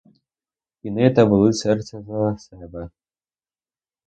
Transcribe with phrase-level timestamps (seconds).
[0.83, 2.89] І ниє та болить серце за себе.